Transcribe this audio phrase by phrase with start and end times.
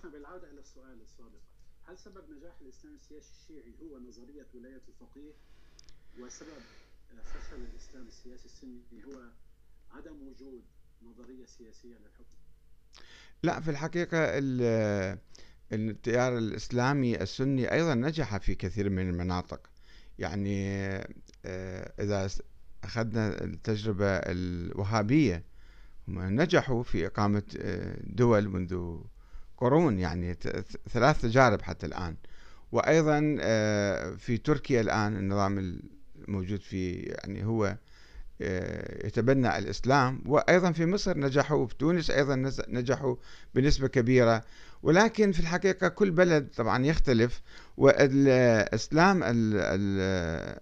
[0.00, 1.40] شيخنا بالعودة إلى السؤال السابق.
[1.88, 5.32] هل سبب نجاح الإسلام السياسي الشيعي هو نظرية ولاية الفقيه؟
[6.18, 6.62] وسبب
[7.24, 9.22] فشل الإسلام السياسي السني هو
[9.90, 10.62] عدم وجود
[11.02, 12.24] نظرية سياسية للحكم؟
[13.42, 14.18] لا في الحقيقة
[15.72, 19.70] التيار الإسلامي السني أيضا نجح في كثير من المناطق.
[20.18, 20.76] يعني
[21.44, 22.28] آه، إذا
[22.84, 25.44] أخذنا التجربة الوهابية
[26.08, 29.00] هم نجحوا في إقامة آه، دول منذ
[29.60, 30.34] قرون يعني
[30.92, 32.16] ثلاث تجارب حتى الآن.
[32.72, 35.80] وأيضا آه، في تركيا الآن النظام
[36.28, 37.76] الموجود في يعني هو
[39.04, 40.22] يتبنى الإسلام.
[40.26, 43.16] وأيضا في مصر نجحوا وفي تونس أيضا نجحوا
[43.54, 44.42] بنسبة كبيرة.
[44.82, 47.42] ولكن في الحقيقة كل بلد طبعا يختلف.
[47.76, 50.60] والإسلام ال ال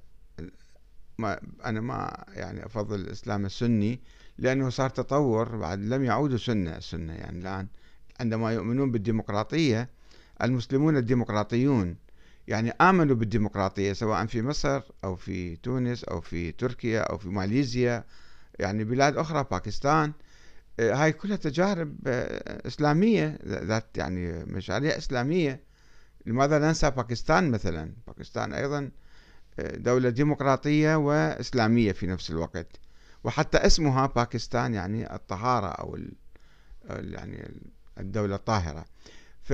[1.18, 4.01] ما أنا ما يعني أفضل الإسلام السني
[4.38, 7.66] لأنه صار تطور بعد لم يعودوا سنة السنة يعني الآن.
[8.20, 9.88] عندما يؤمنون بالديمقراطية
[10.42, 11.96] المسلمون الديمقراطيون
[12.48, 18.04] يعني آمنوا بالديمقراطية سواء في مصر أو في تونس أو في تركيا أو في ماليزيا
[18.59, 20.12] يعني بلاد أخرى باكستان
[20.80, 25.60] آه، هاي كلها تجارب آه، إسلامية ذات يعني مشاريع إسلامية.
[26.26, 28.90] لماذا ننسى باكستان مثلا؟ باكستان أيضا
[29.59, 32.80] آه، دولة ديمقراطية وإسلامية في نفس الوقت.
[33.24, 35.98] وحتى اسمها باكستان يعني الطهارة أو
[36.90, 37.50] يعني
[37.99, 38.85] الدولة الطاهرة.
[39.43, 39.52] ف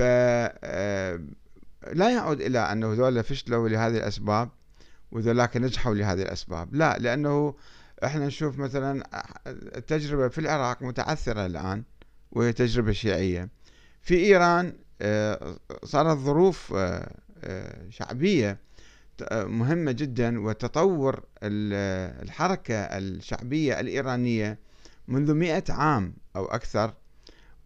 [1.93, 4.49] لا يعود إلى أنه ذولا فشلوا لهذه الأسباب
[5.11, 6.75] وذولاك نجحوا لهذه الأسباب.
[6.75, 7.55] لا لأنه
[8.03, 9.03] إحنا نشوف مثلا
[9.47, 11.83] التجربة في العراق متعثرة الآن
[12.31, 13.49] وهي تجربة شيعية.
[14.01, 17.11] في إيران آه، صارت ظروف آه،
[17.43, 18.59] آه، شعبية
[19.31, 24.59] مهمة جدا وتطور الحركة الشعبية الإيرانية
[25.07, 26.93] منذ مئة عام أو أكثر.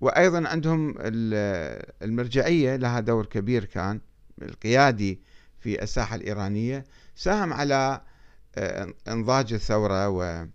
[0.02, 0.96] وأيضا عندهم
[2.02, 4.02] المرجعية لها دور كبير كان
[4.42, 5.22] القيادي
[5.60, 6.84] في الساحة الإيرانية
[7.16, 8.02] ساهم على
[8.56, 10.46] آه، إنضاج الثورة و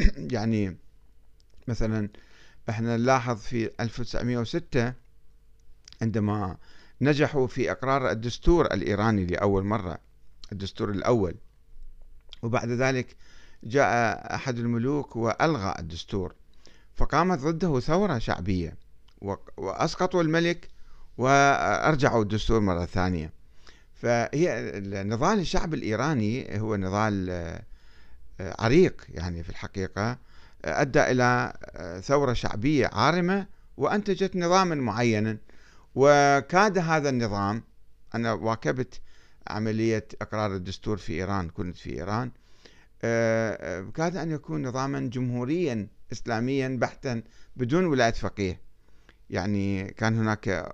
[0.34, 0.76] يعني
[1.68, 2.08] مثلا
[2.68, 4.94] إحنا نلاحظ في 1906
[6.02, 6.56] عندما
[7.00, 9.98] نجحوا في إقرار الدستور الإيراني لأول مرة
[10.52, 11.34] الدستور الأول.
[12.42, 13.16] وبعد ذلك
[13.64, 16.34] جاء أحد الملوك وألغى الدستور
[16.94, 18.76] فقامت ضده ثورة شعبية.
[19.56, 20.68] واسقطوا الملك
[21.18, 23.32] وارجعوا الدستور مرة ثانية.
[23.94, 27.62] فهي نضال الشعب الإيراني هو نضال آه،
[28.58, 30.18] عريق يعني في الحقيقة
[30.64, 35.38] أدى إلى آه، ثورة شعبية عارمة وأنتجت نظاما معينا.
[35.94, 37.62] وكاد هذا النظام
[38.14, 39.00] أنا واكبت
[39.48, 42.30] عملية إقرار الدستور في إيران كنت في إيران
[43.02, 47.22] آه، كاد أن يكون نظاما جمهوريا إسلاميا بحتا
[47.56, 48.60] بدون ولاية فقيه.
[49.30, 50.72] يعني كان هناك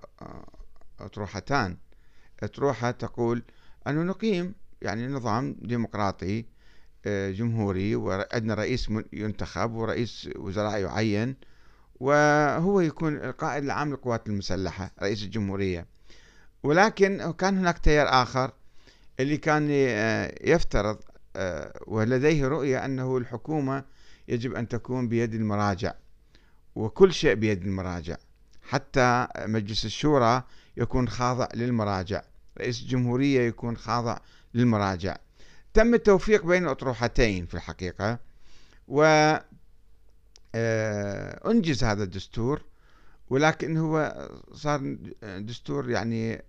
[0.99, 1.77] أطروحتان.
[2.53, 3.43] تروحها تقول
[3.87, 6.45] أنه نقيم يعني نظام ديمقراطي
[7.05, 11.35] آه، جمهوري وعندنا رئيس ينتخب ورئيس وزراء يعين
[11.99, 15.85] وهو يكون القائد العام للقوات المسلحة رئيس الجمهورية.
[16.63, 18.51] ولكن كان هناك تيار آخر
[19.19, 20.97] اللي كان آه، يفترض
[21.35, 23.83] آه، ولديه رؤية أنه الحكومة
[24.27, 25.93] يجب أن تكون بيد المراجع
[26.75, 28.17] وكل شيء بيد المراجع.
[28.67, 30.43] حتى مجلس الشورى
[30.77, 32.21] يكون خاضع للمراجع.
[32.57, 34.17] رئيس الجمهورية يكون خاضع
[34.53, 35.17] للمراجع.
[35.73, 38.19] تم التوفيق بين أطروحتين في الحقيقة
[38.87, 39.03] و
[40.55, 42.61] آه، أنجز هذا الدستور
[43.29, 46.41] ولكن هو صار دستور يعني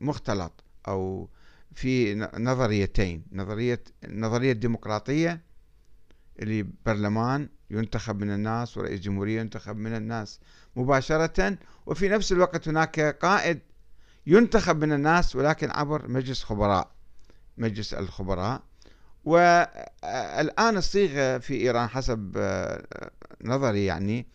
[0.00, 1.28] مختلط أو
[1.74, 5.40] في نظريتين نظرية النظرية الديمقراطية
[6.38, 10.40] اللي برلمان ينتخب من الناس ورئيس جمهورية ينتخب من الناس
[10.76, 13.60] مباشرة وفي نفس الوقت هناك قائد
[14.26, 16.90] ينتخب من الناس ولكن عبر مجلس خبراء
[17.58, 18.62] مجلس الخبراء.
[19.24, 23.10] والآن الصيغة في إيران حسب آه،
[23.44, 24.26] نظري يعني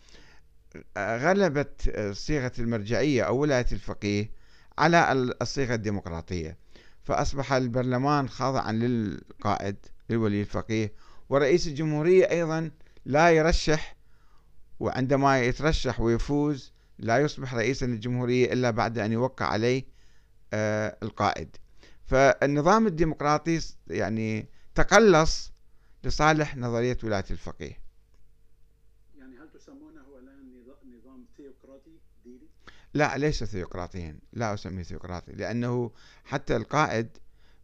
[0.98, 4.30] غلبت صيغة المرجعية أو ولاية الفقيه
[4.78, 5.12] على
[5.42, 6.58] الصيغة الديمقراطية.
[7.04, 9.76] فأصبح البرلمان خاضعا للقائد
[10.10, 10.92] للولي الفقيه
[11.28, 12.70] ورئيس الجمهورية أيضا
[13.04, 13.96] لا يرشح
[14.80, 19.84] وعندما يترشح ويفوز لا يصبح رئيسا للجمهورية إلا بعد أن يوقع عليه
[20.54, 21.56] آه، القائد.
[22.06, 25.52] فالنظام الديمقراطي يعني تقلص
[26.04, 27.78] لصالح نظرية ولاية الفقيه.
[29.18, 30.64] يعني هل تسمونه الآن
[30.98, 32.48] نظام ثيوقراطي؟ ديني؟
[32.94, 34.18] لا ليس ثيوقراطيا.
[34.32, 35.90] لا أسميه ثيوقراطي لأنه
[36.24, 37.18] حتى القائد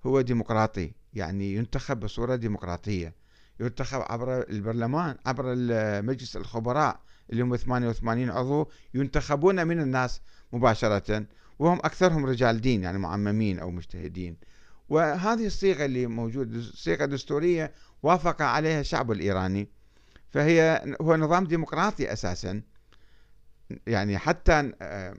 [0.07, 3.15] هو ديمقراطي يعني ينتخب بصورة ديمقراطية.
[3.61, 5.45] ينتخب عبر البرلمان عبر
[6.03, 7.01] مجلس الخبراء
[7.33, 10.21] اللي هم 88 عضو ينتخبون من الناس
[10.53, 11.27] مباشرة
[11.59, 14.37] وهم أكثرهم رجال دين يعني معممين أو مجتهدين.
[14.89, 17.73] وهذه الصيغة اللي موجودة صيغة دستورية
[18.03, 19.69] وافق عليها الشعب الإيراني.
[20.31, 22.63] فهي هو نظام ديمقراطي أساسا.
[23.87, 25.17] يعني حتى آه،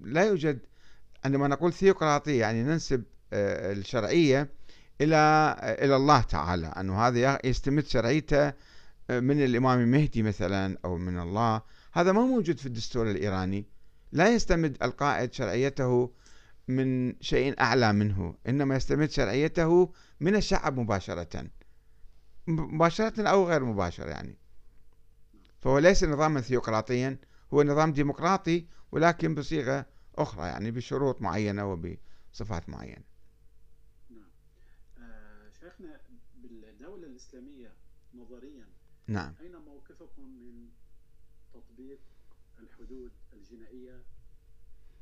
[0.00, 0.58] لا يوجد
[1.24, 3.02] عندما نقول ثيوقراطية يعني ننسب
[3.32, 4.48] آه، الشرعية
[5.02, 5.16] إلى
[5.60, 8.52] آه، إلى الله تعالى أنه هذا يستمد شرعيته
[9.10, 11.62] من الإمام المهدي مثلا أو من الله.
[11.92, 13.66] هذا ما موجود في الدستور الإيراني.
[14.12, 16.12] لا يستمد القائد شرعيته
[16.68, 21.46] من شيء أعلى منه إنما يستمد شرعيته من الشعب مباشرة.
[22.46, 24.38] مباشرة أو غير مباشر يعني.
[25.60, 27.18] فهو ليس نظاما ثيوقراطيا
[27.54, 29.86] هو نظام ديمقراطي ولكن بصيغة
[30.18, 33.11] أخرى يعني بشروط معينة وبصفات معينة.
[35.62, 36.00] شيخنا
[36.42, 37.72] بالدولة الإسلامية
[38.14, 38.66] نظريا
[39.06, 39.34] نعم.
[39.40, 40.68] أين موقفكم من
[41.54, 41.98] تطبيق
[42.62, 44.02] الحدود الجنائية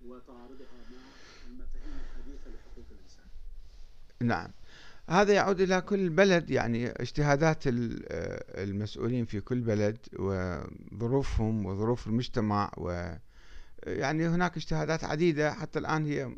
[0.05, 0.99] وتعارضها مع
[1.47, 3.27] المفاهيم الحديثة لحقوق الإنسان؟
[4.21, 4.51] نعم.
[5.09, 13.15] هذا يعود إلى كل بلد يعني اجتهادات المسؤولين في كل بلد وظروفهم وظروف المجتمع و
[13.87, 16.35] يعني هناك اجتهادات عديدة حتى الآن هي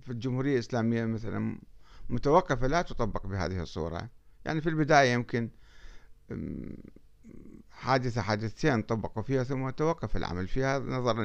[0.00, 1.58] في الجمهورية الإسلامية مثلا
[2.08, 4.08] متوقفة لا تطبق بهذه الصورة.
[4.44, 5.50] يعني في البداية يمكن
[7.70, 11.24] حادثة حادثتين طبقوا فيها ثم توقف العمل فيها نظرا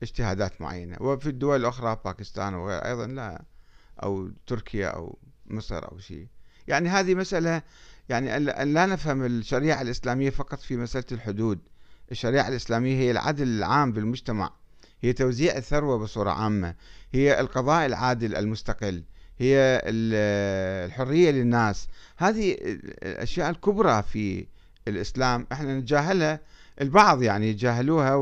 [0.00, 0.96] لاجتهادات معينة.
[1.00, 3.44] وفي الدول الأخرى باكستان وغيرها أيضا لا
[4.02, 6.26] أو تركيا أو مصر أو شيء.
[6.68, 7.62] يعني هذه مسألة
[8.08, 11.58] يعني أن لا نفهم الشريعة الإسلامية فقط في مسألة الحدود.
[12.10, 14.52] الشريعة الإسلامية هي العدل العام بالمجتمع.
[15.00, 16.74] هي توزيع الثروة بصورة عامة.
[17.12, 19.04] هي القضاء العادل المستقل.
[19.40, 21.88] هي الحرية للناس.
[22.16, 22.56] هذه
[23.02, 24.46] الأشياء الكبرى في
[24.88, 26.40] الإسلام إحنا نتجاهلها
[26.80, 28.14] البعض يعني يتجاهلوها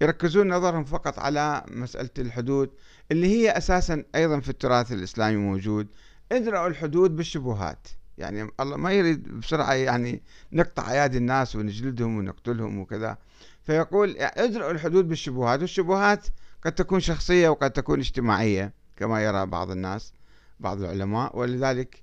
[0.00, 2.70] ويركزون نظرهم فقط على مسألة الحدود
[3.12, 5.86] اللي هي أساسا أيضا في التراث الإسلامي موجود.
[6.32, 7.88] ادرأوا الحدود بالشبهات.
[8.18, 13.18] يعني الله ما يريد بسرعة يعني نقطع أيادي الناس ونجلدهم ونقتلهم وكذا.
[13.62, 15.60] فيقول ادرأوا الحدود بالشبهات.
[15.60, 16.26] والشبهات
[16.64, 20.12] قد تكون شخصية وقد تكون اجتماعية كما يرى بعض الناس.
[20.60, 22.02] بعض العلماء ولذلك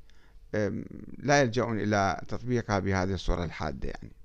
[1.17, 4.16] لا يلجؤون إلى تطبيقها بهذه الصورة الحادة يعني.